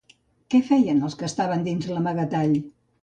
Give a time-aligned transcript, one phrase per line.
[0.53, 2.57] Què feien els que estaven dins l'amagatall?